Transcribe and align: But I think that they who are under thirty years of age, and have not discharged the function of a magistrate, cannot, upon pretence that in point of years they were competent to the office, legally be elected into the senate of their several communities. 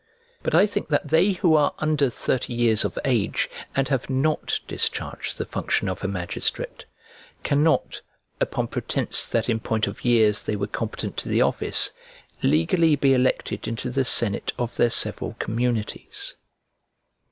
But 0.41 0.55
I 0.55 0.65
think 0.65 0.87
that 0.87 1.09
they 1.09 1.33
who 1.33 1.53
are 1.55 1.75
under 1.77 2.09
thirty 2.09 2.55
years 2.55 2.83
of 2.83 2.97
age, 3.05 3.47
and 3.75 3.87
have 3.89 4.09
not 4.09 4.59
discharged 4.67 5.37
the 5.37 5.45
function 5.45 5.87
of 5.87 6.03
a 6.03 6.07
magistrate, 6.07 6.85
cannot, 7.43 8.01
upon 8.39 8.69
pretence 8.69 9.27
that 9.27 9.47
in 9.47 9.59
point 9.59 9.85
of 9.85 10.03
years 10.03 10.41
they 10.41 10.55
were 10.55 10.65
competent 10.65 11.17
to 11.17 11.29
the 11.29 11.43
office, 11.43 11.91
legally 12.41 12.95
be 12.95 13.13
elected 13.13 13.67
into 13.67 13.91
the 13.91 14.03
senate 14.03 14.53
of 14.57 14.75
their 14.75 14.89
several 14.89 15.35
communities. 15.37 16.33